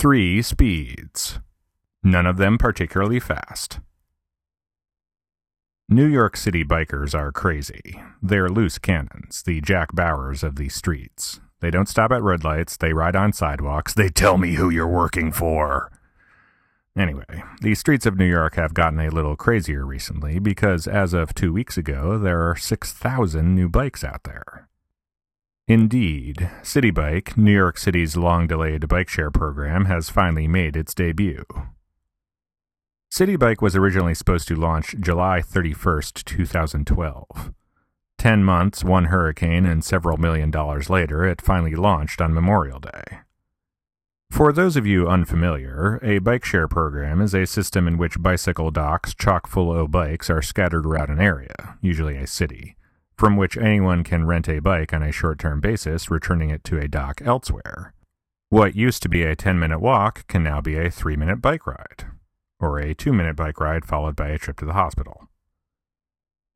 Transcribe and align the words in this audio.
Three 0.00 0.40
speeds. 0.40 1.40
None 2.02 2.24
of 2.24 2.38
them 2.38 2.56
particularly 2.56 3.20
fast. 3.20 3.80
New 5.90 6.06
York 6.06 6.38
City 6.38 6.64
bikers 6.64 7.14
are 7.14 7.30
crazy. 7.30 8.00
They're 8.22 8.48
loose 8.48 8.78
cannons, 8.78 9.42
the 9.42 9.60
Jack 9.60 9.92
Bauers 9.92 10.42
of 10.42 10.56
the 10.56 10.70
streets. 10.70 11.40
They 11.60 11.70
don't 11.70 11.86
stop 11.86 12.12
at 12.12 12.22
red 12.22 12.44
lights, 12.44 12.78
they 12.78 12.94
ride 12.94 13.14
on 13.14 13.34
sidewalks, 13.34 13.92
they 13.92 14.08
tell 14.08 14.38
me 14.38 14.54
who 14.54 14.70
you're 14.70 14.88
working 14.88 15.32
for. 15.32 15.92
Anyway, 16.96 17.44
the 17.60 17.74
streets 17.74 18.06
of 18.06 18.16
New 18.16 18.24
York 18.24 18.54
have 18.54 18.72
gotten 18.72 19.00
a 19.00 19.10
little 19.10 19.36
crazier 19.36 19.84
recently 19.84 20.38
because 20.38 20.86
as 20.86 21.12
of 21.12 21.34
two 21.34 21.52
weeks 21.52 21.76
ago, 21.76 22.16
there 22.16 22.48
are 22.48 22.56
6,000 22.56 23.54
new 23.54 23.68
bikes 23.68 24.02
out 24.02 24.22
there. 24.24 24.69
Indeed, 25.70 26.50
Citi 26.64 26.92
Bike, 26.92 27.36
New 27.36 27.52
York 27.52 27.78
City's 27.78 28.16
long 28.16 28.48
delayed 28.48 28.88
bike 28.88 29.08
share 29.08 29.30
program, 29.30 29.84
has 29.84 30.10
finally 30.10 30.48
made 30.48 30.76
its 30.76 30.92
debut. 30.94 31.44
Citi 33.08 33.38
Bike 33.38 33.62
was 33.62 33.76
originally 33.76 34.14
supposed 34.14 34.48
to 34.48 34.56
launch 34.56 34.96
July 34.98 35.40
31, 35.40 36.02
2012. 36.24 37.52
Ten 38.18 38.42
months, 38.42 38.82
one 38.82 39.04
hurricane, 39.04 39.64
and 39.64 39.84
several 39.84 40.16
million 40.16 40.50
dollars 40.50 40.90
later, 40.90 41.24
it 41.24 41.40
finally 41.40 41.76
launched 41.76 42.20
on 42.20 42.34
Memorial 42.34 42.80
Day. 42.80 43.20
For 44.28 44.52
those 44.52 44.74
of 44.74 44.88
you 44.88 45.06
unfamiliar, 45.06 46.00
a 46.02 46.18
bike 46.18 46.44
share 46.44 46.66
program 46.66 47.20
is 47.20 47.32
a 47.32 47.46
system 47.46 47.86
in 47.86 47.96
which 47.96 48.20
bicycle 48.20 48.72
docks 48.72 49.14
chock 49.14 49.46
full 49.46 49.72
of 49.72 49.92
bikes 49.92 50.28
are 50.30 50.42
scattered 50.42 50.84
around 50.84 51.10
an 51.10 51.20
area, 51.20 51.78
usually 51.80 52.16
a 52.16 52.26
city, 52.26 52.74
from 53.20 53.36
which 53.36 53.58
anyone 53.58 54.02
can 54.02 54.24
rent 54.24 54.48
a 54.48 54.60
bike 54.60 54.94
on 54.94 55.02
a 55.02 55.12
short 55.12 55.38
term 55.38 55.60
basis, 55.60 56.10
returning 56.10 56.48
it 56.48 56.64
to 56.64 56.78
a 56.78 56.88
dock 56.88 57.20
elsewhere. 57.22 57.92
What 58.48 58.74
used 58.74 59.02
to 59.02 59.10
be 59.10 59.24
a 59.24 59.36
10 59.36 59.58
minute 59.58 59.80
walk 59.80 60.26
can 60.26 60.42
now 60.42 60.62
be 60.62 60.78
a 60.78 60.90
3 60.90 61.16
minute 61.16 61.42
bike 61.42 61.66
ride, 61.66 62.06
or 62.58 62.78
a 62.78 62.94
2 62.94 63.12
minute 63.12 63.36
bike 63.36 63.60
ride 63.60 63.84
followed 63.84 64.16
by 64.16 64.28
a 64.28 64.38
trip 64.38 64.56
to 64.60 64.64
the 64.64 64.72
hospital. 64.72 65.28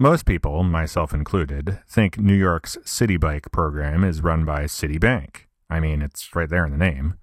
Most 0.00 0.24
people, 0.24 0.62
myself 0.62 1.12
included, 1.12 1.80
think 1.86 2.16
New 2.16 2.32
York's 2.32 2.78
Citi 2.78 3.20
Bike 3.20 3.52
program 3.52 4.02
is 4.02 4.22
run 4.22 4.46
by 4.46 4.64
Citibank. 4.64 5.48
I 5.68 5.80
mean, 5.80 6.00
it's 6.00 6.34
right 6.34 6.48
there 6.48 6.64
in 6.64 6.72
the 6.72 6.78
name. 6.78 7.18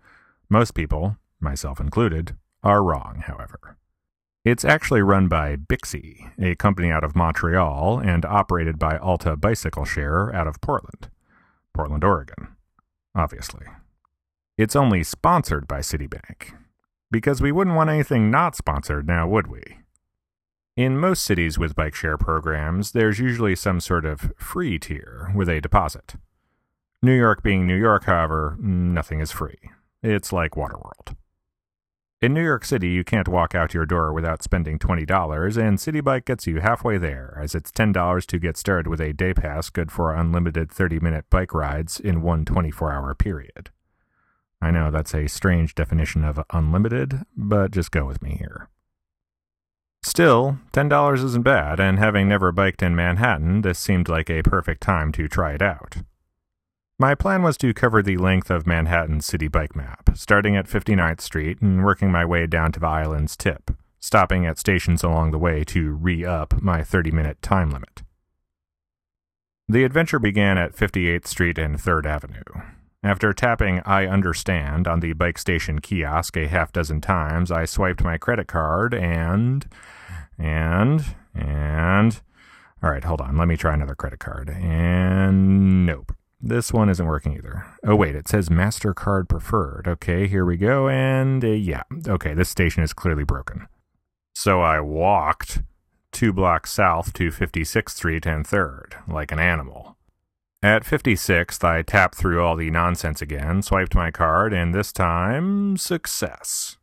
Most 0.51 0.75
people, 0.75 1.17
myself 1.39 1.79
included, 1.79 2.35
are 2.61 2.83
wrong, 2.83 3.23
however. 3.25 3.79
It's 4.43 4.65
actually 4.65 5.03
run 5.03 5.27
by 5.27 5.55
Bixi, 5.55 6.31
a 6.41 6.55
company 6.55 6.89
out 6.89 7.03
of 7.03 7.15
Montreal, 7.15 7.99
and 7.99 8.25
operated 8.25 8.79
by 8.79 8.97
Alta 8.97 9.35
Bicycle 9.35 9.85
Share 9.85 10.33
out 10.33 10.47
of 10.47 10.59
Portland, 10.61 11.11
Portland, 11.75 12.03
Oregon, 12.03 12.47
obviously. 13.13 13.67
It's 14.57 14.75
only 14.75 15.03
sponsored 15.03 15.67
by 15.67 15.81
Citibank, 15.81 16.53
because 17.11 17.39
we 17.39 17.51
wouldn't 17.51 17.75
want 17.75 17.91
anything 17.91 18.31
not 18.31 18.55
sponsored 18.55 19.05
now, 19.05 19.27
would 19.27 19.45
we? 19.45 19.77
In 20.75 20.97
most 20.97 21.23
cities 21.23 21.59
with 21.59 21.75
bike 21.75 21.93
share 21.93 22.17
programs, 22.17 22.93
there's 22.93 23.19
usually 23.19 23.55
some 23.55 23.79
sort 23.79 24.05
of 24.05 24.33
free 24.37 24.79
tier 24.79 25.31
with 25.35 25.49
a 25.49 25.61
deposit. 25.61 26.15
New 27.03 27.15
York 27.15 27.43
being 27.43 27.67
New 27.67 27.77
York, 27.77 28.05
however, 28.05 28.57
nothing 28.59 29.19
is 29.19 29.31
free. 29.31 29.59
It's 30.01 30.33
like 30.33 30.53
Waterworld. 30.53 31.15
In 32.21 32.35
New 32.35 32.43
York 32.43 32.65
City, 32.65 32.89
you 32.89 33.03
can't 33.03 33.27
walk 33.27 33.55
out 33.55 33.73
your 33.73 33.87
door 33.87 34.13
without 34.13 34.43
spending 34.43 34.77
$20, 34.77 35.57
and 35.57 35.79
Citi 35.79 36.03
Bike 36.03 36.25
gets 36.25 36.45
you 36.45 36.59
halfway 36.59 36.99
there, 36.99 37.39
as 37.41 37.55
it's 37.55 37.71
$10 37.71 38.27
to 38.27 38.37
get 38.37 38.57
started 38.57 38.87
with 38.87 39.01
a 39.01 39.11
day 39.11 39.33
pass 39.33 39.71
good 39.71 39.91
for 39.91 40.13
unlimited 40.13 40.71
30 40.71 40.99
minute 40.99 41.25
bike 41.31 41.51
rides 41.51 41.99
in 41.99 42.21
one 42.21 42.45
24 42.45 42.93
hour 42.93 43.15
period. 43.15 43.71
I 44.61 44.69
know 44.69 44.91
that's 44.91 45.15
a 45.15 45.25
strange 45.25 45.73
definition 45.73 46.23
of 46.23 46.39
unlimited, 46.51 47.23
but 47.35 47.71
just 47.71 47.89
go 47.89 48.05
with 48.05 48.21
me 48.21 48.35
here. 48.37 48.69
Still, 50.03 50.59
$10 50.73 51.23
isn't 51.23 51.41
bad, 51.41 51.79
and 51.79 51.97
having 51.97 52.27
never 52.27 52.51
biked 52.51 52.83
in 52.83 52.95
Manhattan, 52.95 53.63
this 53.63 53.79
seemed 53.79 54.07
like 54.07 54.29
a 54.29 54.43
perfect 54.43 54.81
time 54.81 55.11
to 55.13 55.27
try 55.27 55.53
it 55.53 55.61
out. 55.63 55.97
My 57.01 57.15
plan 57.15 57.41
was 57.41 57.57
to 57.57 57.73
cover 57.73 58.03
the 58.03 58.17
length 58.17 58.51
of 58.51 58.67
Manhattan's 58.67 59.25
city 59.25 59.47
bike 59.47 59.75
map, 59.75 60.11
starting 60.13 60.55
at 60.55 60.67
59th 60.67 61.19
Street 61.19 61.59
and 61.59 61.83
working 61.83 62.11
my 62.11 62.23
way 62.23 62.45
down 62.45 62.71
to 62.73 62.79
the 62.79 62.85
island's 62.85 63.35
tip, 63.35 63.71
stopping 63.99 64.45
at 64.45 64.59
stations 64.59 65.03
along 65.03 65.31
the 65.31 65.39
way 65.39 65.63
to 65.63 65.93
re 65.93 66.23
up 66.23 66.61
my 66.61 66.83
30 66.83 67.09
minute 67.09 67.41
time 67.41 67.71
limit. 67.71 68.03
The 69.67 69.83
adventure 69.83 70.19
began 70.19 70.59
at 70.59 70.75
58th 70.75 71.25
Street 71.25 71.57
and 71.57 71.77
3rd 71.77 72.05
Avenue. 72.05 72.43
After 73.01 73.33
tapping 73.33 73.81
I 73.83 74.05
understand 74.05 74.87
on 74.87 74.99
the 74.99 75.13
bike 75.13 75.39
station 75.39 75.79
kiosk 75.79 76.37
a 76.37 76.47
half 76.47 76.71
dozen 76.71 77.01
times, 77.01 77.49
I 77.49 77.65
swiped 77.65 78.03
my 78.03 78.19
credit 78.19 78.47
card 78.47 78.93
and. 78.93 79.67
and. 80.37 81.03
and. 81.33 82.21
Alright, 82.83 83.05
hold 83.05 83.21
on. 83.21 83.37
Let 83.37 83.47
me 83.47 83.57
try 83.57 83.73
another 83.73 83.95
credit 83.95 84.19
card. 84.19 84.51
And. 84.51 85.87
nope. 85.87 86.11
This 86.43 86.73
one 86.73 86.89
isn't 86.89 87.05
working 87.05 87.33
either. 87.33 87.65
Oh, 87.83 87.95
wait, 87.95 88.15
it 88.15 88.27
says 88.27 88.49
MasterCard 88.49 89.29
preferred. 89.29 89.87
Okay, 89.87 90.27
here 90.27 90.43
we 90.43 90.57
go. 90.57 90.89
And 90.89 91.43
uh, 91.43 91.49
yeah, 91.49 91.83
okay, 92.07 92.33
this 92.33 92.49
station 92.49 92.83
is 92.83 92.93
clearly 92.93 93.23
broken. 93.23 93.67
So 94.33 94.61
I 94.61 94.79
walked 94.79 95.61
two 96.11 96.33
blocks 96.33 96.71
south 96.71 97.13
to 97.13 97.29
56th 97.29 97.89
Street 97.91 98.25
and 98.25 98.45
3rd, 98.45 99.07
like 99.07 99.31
an 99.31 99.39
animal. 99.39 99.97
At 100.63 100.83
56th, 100.83 101.63
I 101.63 101.81
tapped 101.81 102.15
through 102.15 102.43
all 102.43 102.55
the 102.55 102.69
nonsense 102.69 103.21
again, 103.21 103.61
swiped 103.61 103.95
my 103.95 104.11
card, 104.11 104.53
and 104.53 104.73
this 104.73 104.91
time, 104.91 105.77
success. 105.77 106.77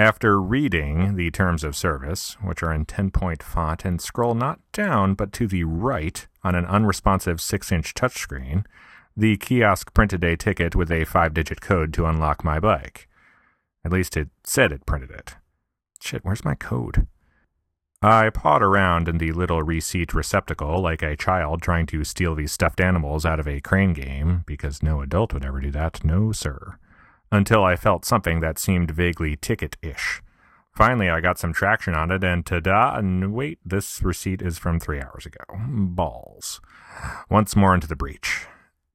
After 0.00 0.40
reading 0.40 1.16
the 1.16 1.30
terms 1.30 1.62
of 1.62 1.76
service, 1.76 2.38
which 2.42 2.62
are 2.62 2.72
in 2.72 2.86
10 2.86 3.10
point 3.10 3.42
font 3.42 3.84
and 3.84 4.00
scroll 4.00 4.34
not 4.34 4.58
down 4.72 5.12
but 5.12 5.30
to 5.34 5.46
the 5.46 5.64
right 5.64 6.26
on 6.42 6.54
an 6.54 6.64
unresponsive 6.64 7.38
6 7.38 7.70
inch 7.70 7.92
touchscreen, 7.92 8.64
the 9.14 9.36
kiosk 9.36 9.92
printed 9.92 10.24
a 10.24 10.38
ticket 10.38 10.74
with 10.74 10.90
a 10.90 11.04
5 11.04 11.34
digit 11.34 11.60
code 11.60 11.92
to 11.92 12.06
unlock 12.06 12.42
my 12.42 12.58
bike. 12.58 13.08
At 13.84 13.92
least 13.92 14.16
it 14.16 14.30
said 14.42 14.72
it 14.72 14.86
printed 14.86 15.10
it. 15.10 15.34
Shit, 16.00 16.24
where's 16.24 16.46
my 16.46 16.54
code? 16.54 17.06
I 18.00 18.30
pawed 18.30 18.62
around 18.62 19.06
in 19.06 19.18
the 19.18 19.32
little 19.32 19.62
receipt 19.62 20.14
receptacle 20.14 20.80
like 20.80 21.02
a 21.02 21.14
child 21.14 21.60
trying 21.60 21.84
to 21.88 22.04
steal 22.04 22.34
these 22.34 22.52
stuffed 22.52 22.80
animals 22.80 23.26
out 23.26 23.38
of 23.38 23.46
a 23.46 23.60
crane 23.60 23.92
game, 23.92 24.44
because 24.46 24.82
no 24.82 25.02
adult 25.02 25.34
would 25.34 25.44
ever 25.44 25.60
do 25.60 25.70
that, 25.72 26.02
no 26.02 26.32
sir 26.32 26.78
until 27.32 27.64
I 27.64 27.76
felt 27.76 28.04
something 28.04 28.40
that 28.40 28.58
seemed 28.58 28.90
vaguely 28.90 29.36
ticket 29.36 29.76
ish. 29.82 30.22
Finally, 30.74 31.10
I 31.10 31.20
got 31.20 31.38
some 31.38 31.52
traction 31.52 31.94
on 31.94 32.10
it, 32.10 32.24
and 32.24 32.44
ta 32.44 32.60
da! 32.60 32.96
And 32.96 33.32
wait, 33.32 33.58
this 33.64 34.02
receipt 34.02 34.40
is 34.40 34.58
from 34.58 34.78
three 34.78 35.00
hours 35.00 35.26
ago. 35.26 35.44
Balls. 35.68 36.60
Once 37.28 37.56
more 37.56 37.74
into 37.74 37.86
the 37.86 37.96
breach. 37.96 38.46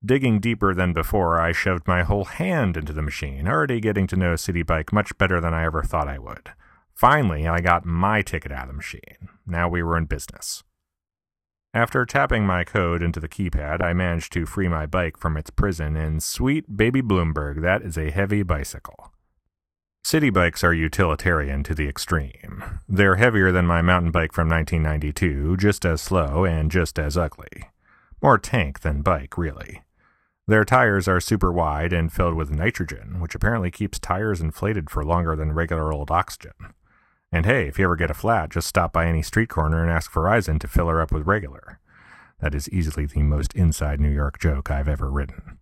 Digging 0.03 0.39
deeper 0.39 0.73
than 0.73 0.93
before, 0.93 1.39
I 1.39 1.51
shoved 1.51 1.87
my 1.87 2.03
whole 2.03 2.25
hand 2.25 2.77
into 2.77 2.93
the 2.93 3.01
machine, 3.01 3.47
already 3.47 3.79
getting 3.79 4.07
to 4.07 4.15
know 4.15 4.33
Citi 4.33 4.65
Bike 4.65 4.93
much 4.93 5.17
better 5.17 5.41
than 5.41 5.53
I 5.53 5.65
ever 5.65 5.83
thought 5.83 6.07
I 6.07 6.19
would. 6.19 6.51
Finally, 6.93 7.47
I 7.47 7.59
got 7.59 7.85
my 7.85 8.21
ticket 8.21 8.51
out 8.51 8.63
of 8.63 8.67
the 8.69 8.73
machine. 8.73 9.29
Now 9.45 9.67
we 9.67 9.81
were 9.81 9.97
in 9.97 10.05
business. 10.05 10.63
After 11.75 12.05
tapping 12.05 12.45
my 12.45 12.63
code 12.63 13.03
into 13.03 13.19
the 13.19 13.27
keypad, 13.27 13.81
I 13.81 13.91
managed 13.91 14.31
to 14.31 14.45
free 14.45 14.69
my 14.69 14.85
bike 14.85 15.17
from 15.17 15.35
its 15.35 15.49
prison, 15.49 15.97
and 15.97 16.23
sweet 16.23 16.77
baby 16.77 17.01
Bloomberg, 17.01 17.61
that 17.63 17.81
is 17.81 17.97
a 17.97 18.11
heavy 18.11 18.43
bicycle. 18.43 19.11
Citi 20.01 20.31
Bikes 20.31 20.63
are 20.63 20.73
utilitarian 20.73 21.63
to 21.63 21.75
the 21.75 21.89
extreme. 21.89 22.79
They're 22.87 23.17
heavier 23.17 23.51
than 23.51 23.65
my 23.65 23.81
mountain 23.81 24.11
bike 24.11 24.31
from 24.31 24.47
1992, 24.47 25.57
just 25.57 25.83
as 25.83 26.01
slow 26.01 26.45
and 26.45 26.71
just 26.71 26.97
as 26.97 27.17
ugly. 27.17 27.65
More 28.21 28.37
tank 28.37 28.79
than 28.79 29.01
bike, 29.01 29.37
really. 29.37 29.83
Their 30.47 30.63
tires 30.63 31.09
are 31.09 31.19
super 31.19 31.51
wide 31.51 31.91
and 31.91 32.09
filled 32.09 32.35
with 32.35 32.51
nitrogen, 32.51 33.19
which 33.19 33.35
apparently 33.35 33.69
keeps 33.69 33.99
tires 33.99 34.39
inflated 34.39 34.89
for 34.89 35.03
longer 35.03 35.35
than 35.35 35.51
regular 35.51 35.91
old 35.91 36.09
oxygen. 36.09 36.53
And 37.31 37.45
hey, 37.45 37.67
if 37.67 37.77
you 37.77 37.85
ever 37.85 37.95
get 37.95 38.11
a 38.11 38.13
flat, 38.13 38.51
just 38.51 38.67
stop 38.67 38.93
by 38.93 39.05
any 39.05 39.21
street 39.21 39.49
corner 39.49 39.81
and 39.81 39.91
ask 39.91 40.11
Verizon 40.11 40.59
to 40.59 40.67
fill 40.67 40.87
her 40.87 41.01
up 41.01 41.11
with 41.11 41.27
regular. 41.27 41.79
That 42.39 42.55
is 42.55 42.69
easily 42.69 43.05
the 43.05 43.23
most 43.23 43.53
inside 43.53 43.99
New 43.99 44.11
York 44.11 44.39
joke 44.39 44.69
I've 44.69 44.87
ever 44.87 45.09
written. 45.09 45.57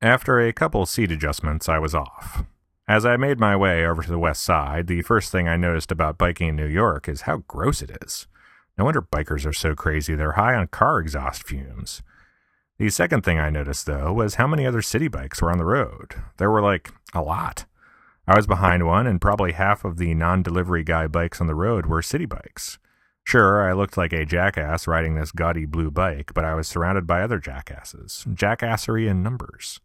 After 0.00 0.40
a 0.40 0.52
couple 0.52 0.84
seat 0.86 1.12
adjustments, 1.12 1.68
I 1.68 1.78
was 1.78 1.94
off. 1.94 2.44
As 2.88 3.06
I 3.06 3.16
made 3.16 3.38
my 3.38 3.54
way 3.54 3.86
over 3.86 4.02
to 4.02 4.10
the 4.10 4.18
west 4.18 4.42
side, 4.42 4.88
the 4.88 5.02
first 5.02 5.30
thing 5.30 5.46
I 5.46 5.56
noticed 5.56 5.92
about 5.92 6.18
biking 6.18 6.48
in 6.48 6.56
New 6.56 6.66
York 6.66 7.08
is 7.08 7.22
how 7.22 7.44
gross 7.46 7.82
it 7.82 7.96
is. 8.02 8.26
No 8.76 8.84
wonder 8.84 9.02
bikers 9.02 9.46
are 9.46 9.52
so 9.52 9.74
crazy, 9.74 10.14
they're 10.14 10.32
high 10.32 10.54
on 10.54 10.66
car 10.68 10.98
exhaust 10.98 11.44
fumes. 11.44 12.02
The 12.78 12.90
second 12.90 13.22
thing 13.22 13.38
I 13.38 13.50
noticed, 13.50 13.86
though, 13.86 14.12
was 14.12 14.34
how 14.34 14.48
many 14.48 14.66
other 14.66 14.80
Citi 14.80 15.08
Bikes 15.08 15.40
were 15.40 15.52
on 15.52 15.58
the 15.58 15.64
road. 15.64 16.16
There 16.38 16.50
were 16.50 16.62
like 16.62 16.90
a 17.14 17.22
lot. 17.22 17.64
I 18.26 18.36
was 18.36 18.46
behind 18.46 18.86
one, 18.86 19.06
and 19.06 19.20
probably 19.20 19.52
half 19.52 19.84
of 19.84 19.96
the 19.96 20.14
non 20.14 20.42
delivery 20.42 20.84
guy 20.84 21.06
bikes 21.06 21.40
on 21.40 21.48
the 21.48 21.54
road 21.54 21.86
were 21.86 22.02
Citi 22.02 22.28
Bikes. 22.28 22.78
Sure, 23.24 23.68
I 23.68 23.72
looked 23.72 23.96
like 23.96 24.12
a 24.12 24.24
jackass 24.24 24.86
riding 24.86 25.14
this 25.14 25.32
gaudy 25.32 25.64
blue 25.64 25.90
bike, 25.90 26.32
but 26.34 26.44
I 26.44 26.54
was 26.54 26.68
surrounded 26.68 27.06
by 27.06 27.22
other 27.22 27.38
jackasses. 27.38 28.24
Jackassery 28.28 29.08
in 29.08 29.22
numbers. 29.22 29.80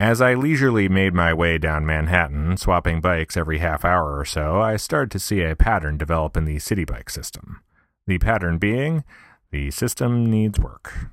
As 0.00 0.20
I 0.20 0.34
leisurely 0.34 0.88
made 0.88 1.12
my 1.12 1.34
way 1.34 1.58
down 1.58 1.84
Manhattan, 1.84 2.56
swapping 2.56 3.00
bikes 3.00 3.36
every 3.36 3.58
half 3.58 3.84
hour 3.84 4.16
or 4.16 4.24
so, 4.24 4.60
I 4.60 4.76
started 4.76 5.10
to 5.12 5.18
see 5.18 5.42
a 5.42 5.56
pattern 5.56 5.96
develop 5.96 6.36
in 6.36 6.44
the 6.44 6.56
Citi 6.56 6.86
Bike 6.86 7.10
system. 7.10 7.62
The 8.06 8.18
pattern 8.18 8.58
being, 8.58 9.02
the 9.50 9.72
system 9.72 10.30
needs 10.30 10.58
work. 10.60 11.10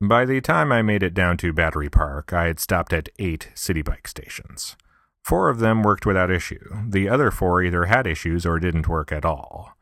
By 0.00 0.24
the 0.24 0.40
time 0.40 0.72
I 0.72 0.82
made 0.82 1.04
it 1.04 1.14
down 1.14 1.36
to 1.38 1.52
Battery 1.52 1.88
Park, 1.88 2.32
I 2.32 2.46
had 2.46 2.58
stopped 2.58 2.92
at 2.92 3.10
eight 3.20 3.50
Citi 3.54 3.84
Bike 3.84 4.08
stations. 4.08 4.76
Four 5.24 5.48
of 5.48 5.58
them 5.58 5.82
worked 5.82 6.04
without 6.04 6.30
issue. 6.30 6.68
The 6.86 7.08
other 7.08 7.30
four 7.30 7.62
either 7.62 7.86
had 7.86 8.06
issues 8.06 8.44
or 8.44 8.60
didn't 8.60 8.88
work 8.88 9.10
at 9.10 9.24
all. 9.24 9.74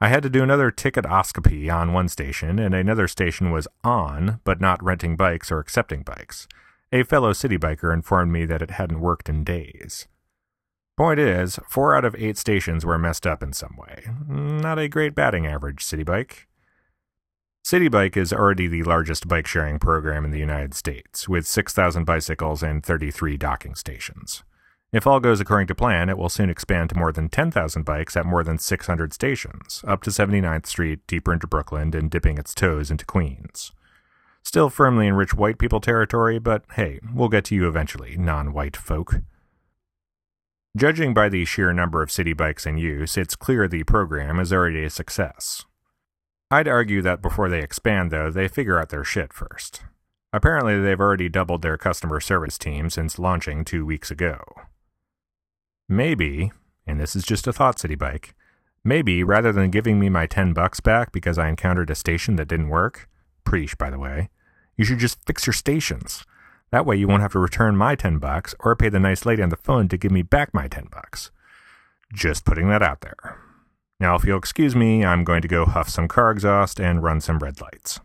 I 0.00 0.08
had 0.08 0.22
to 0.22 0.30
do 0.30 0.42
another 0.42 0.70
ticketoscopy 0.70 1.70
on 1.70 1.92
one 1.92 2.08
station, 2.08 2.58
and 2.58 2.74
another 2.74 3.06
station 3.06 3.50
was 3.50 3.68
on, 3.84 4.40
but 4.44 4.58
not 4.58 4.82
renting 4.82 5.14
bikes 5.14 5.52
or 5.52 5.58
accepting 5.58 6.02
bikes. 6.02 6.48
A 6.92 7.02
fellow 7.02 7.34
Citi 7.34 7.58
Biker 7.58 7.92
informed 7.92 8.32
me 8.32 8.46
that 8.46 8.62
it 8.62 8.70
hadn't 8.70 9.00
worked 9.00 9.28
in 9.28 9.44
days. 9.44 10.08
Point 10.96 11.20
is, 11.20 11.58
four 11.68 11.94
out 11.94 12.06
of 12.06 12.16
eight 12.16 12.38
stations 12.38 12.86
were 12.86 12.96
messed 12.96 13.26
up 13.26 13.42
in 13.42 13.52
some 13.52 13.76
way. 13.76 14.04
Not 14.26 14.78
a 14.78 14.88
great 14.88 15.14
batting 15.14 15.46
average, 15.46 15.84
Citi 15.84 16.06
Bike. 16.06 16.46
Citi 17.62 17.90
Bike 17.90 18.16
is 18.16 18.32
already 18.32 18.66
the 18.66 18.82
largest 18.82 19.28
bike 19.28 19.46
sharing 19.46 19.78
program 19.78 20.24
in 20.24 20.30
the 20.30 20.38
United 20.38 20.72
States, 20.72 21.28
with 21.28 21.46
6,000 21.46 22.04
bicycles 22.04 22.62
and 22.62 22.82
33 22.82 23.36
docking 23.36 23.74
stations. 23.74 24.42
If 24.92 25.06
all 25.06 25.20
goes 25.20 25.40
according 25.40 25.66
to 25.68 25.74
plan, 25.74 26.08
it 26.08 26.16
will 26.16 26.28
soon 26.28 26.48
expand 26.48 26.90
to 26.90 26.98
more 26.98 27.12
than 27.12 27.28
10,000 27.28 27.84
bikes 27.84 28.16
at 28.16 28.24
more 28.24 28.44
than 28.44 28.58
600 28.58 29.12
stations, 29.12 29.84
up 29.86 30.02
to 30.04 30.10
79th 30.10 30.66
Street, 30.66 31.00
deeper 31.06 31.32
into 31.32 31.46
Brooklyn, 31.46 31.94
and 31.94 32.10
dipping 32.10 32.38
its 32.38 32.54
toes 32.54 32.90
into 32.90 33.04
Queens. 33.04 33.72
Still 34.42 34.70
firmly 34.70 35.08
in 35.08 35.14
rich 35.14 35.34
white 35.34 35.58
people 35.58 35.80
territory, 35.80 36.38
but 36.38 36.62
hey, 36.74 37.00
we'll 37.12 37.28
get 37.28 37.44
to 37.46 37.54
you 37.54 37.66
eventually, 37.66 38.16
non 38.16 38.52
white 38.52 38.76
folk. 38.76 39.16
Judging 40.76 41.12
by 41.12 41.28
the 41.28 41.44
sheer 41.44 41.72
number 41.72 42.00
of 42.00 42.10
Citi 42.10 42.36
Bikes 42.36 42.64
in 42.64 42.78
use, 42.78 43.16
it's 43.16 43.34
clear 43.34 43.66
the 43.66 43.82
program 43.82 44.38
is 44.38 44.52
already 44.52 44.84
a 44.84 44.90
success. 44.90 45.64
I'd 46.48 46.68
argue 46.68 47.02
that 47.02 47.22
before 47.22 47.48
they 47.48 47.60
expand, 47.60 48.12
though, 48.12 48.30
they 48.30 48.46
figure 48.46 48.78
out 48.78 48.90
their 48.90 49.02
shit 49.02 49.32
first. 49.32 49.82
Apparently, 50.32 50.80
they've 50.80 51.00
already 51.00 51.28
doubled 51.28 51.62
their 51.62 51.76
customer 51.76 52.20
service 52.20 52.56
team 52.56 52.88
since 52.88 53.18
launching 53.18 53.64
two 53.64 53.84
weeks 53.84 54.12
ago. 54.12 54.44
Maybe, 55.88 56.52
and 56.86 57.00
this 57.00 57.14
is 57.14 57.24
just 57.24 57.46
a 57.46 57.52
thought 57.52 57.76
Citi 57.76 57.98
Bike, 57.98 58.34
maybe 58.82 59.22
rather 59.22 59.52
than 59.52 59.70
giving 59.70 60.00
me 60.00 60.08
my 60.08 60.26
10 60.26 60.52
bucks 60.52 60.80
back 60.80 61.12
because 61.12 61.38
I 61.38 61.48
encountered 61.48 61.90
a 61.90 61.94
station 61.94 62.36
that 62.36 62.48
didn't 62.48 62.68
work, 62.68 63.08
preach 63.44 63.78
by 63.78 63.90
the 63.90 63.98
way, 63.98 64.30
you 64.76 64.84
should 64.84 64.98
just 64.98 65.24
fix 65.26 65.46
your 65.46 65.54
stations. 65.54 66.24
That 66.72 66.84
way 66.84 66.96
you 66.96 67.06
won't 67.06 67.22
have 67.22 67.32
to 67.32 67.38
return 67.38 67.76
my 67.76 67.94
10 67.94 68.18
bucks 68.18 68.54
or 68.60 68.74
pay 68.74 68.88
the 68.88 68.98
nice 68.98 69.24
lady 69.24 69.42
on 69.42 69.50
the 69.50 69.56
phone 69.56 69.88
to 69.88 69.96
give 69.96 70.10
me 70.10 70.22
back 70.22 70.52
my 70.52 70.66
10 70.66 70.88
bucks. 70.90 71.30
Just 72.12 72.44
putting 72.44 72.68
that 72.68 72.82
out 72.82 73.00
there. 73.00 73.38
Now, 73.98 74.14
if 74.16 74.24
you'll 74.24 74.38
excuse 74.38 74.76
me, 74.76 75.04
I'm 75.04 75.24
going 75.24 75.42
to 75.42 75.48
go 75.48 75.64
huff 75.64 75.88
some 75.88 76.08
car 76.08 76.30
exhaust 76.30 76.80
and 76.80 77.02
run 77.02 77.20
some 77.20 77.38
red 77.38 77.60
lights. 77.60 78.00